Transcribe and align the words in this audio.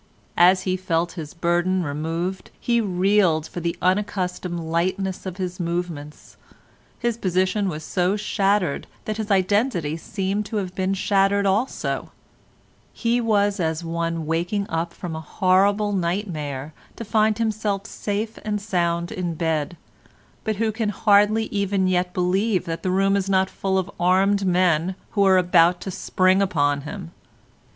As 0.39 0.63
he 0.63 0.77
felt 0.77 1.11
his 1.11 1.35
burden 1.35 1.83
removed, 1.83 2.49
he 2.59 2.81
reeled 2.81 3.47
for 3.47 3.59
the 3.59 3.77
unaccustomed 3.83 4.59
lightness 4.59 5.27
of 5.27 5.37
his 5.37 5.59
movements; 5.59 6.37
his 6.97 7.17
position 7.17 7.69
was 7.69 7.83
so 7.83 8.15
shattered 8.15 8.87
that 9.05 9.17
his 9.17 9.29
identity 9.29 9.95
seemed 9.97 10.47
to 10.47 10.55
have 10.57 10.73
been 10.73 10.95
shattered 10.95 11.45
also; 11.45 12.11
he 12.91 13.21
was 13.21 13.59
as 13.59 13.83
one 13.83 14.25
waking 14.25 14.67
up 14.69 14.91
from 14.91 15.15
a 15.15 15.21
horrible 15.21 15.93
nightmare 15.93 16.73
to 16.95 17.05
find 17.05 17.37
himself 17.37 17.85
safe 17.85 18.39
and 18.43 18.59
sound 18.59 19.11
in 19.11 19.35
bed, 19.35 19.77
but 20.43 20.55
who 20.55 20.71
can 20.71 20.89
hardly 20.89 21.43
even 21.51 21.87
yet 21.87 22.11
believe 22.11 22.65
that 22.65 22.81
the 22.81 22.89
room 22.89 23.15
is 23.15 23.29
not 23.29 23.51
full 23.51 23.77
of 23.77 23.91
armed 23.99 24.47
men 24.47 24.95
who 25.11 25.23
are 25.23 25.37
about 25.37 25.79
to 25.79 25.91
spring 25.91 26.41
upon 26.41 26.81
him. 26.81 27.11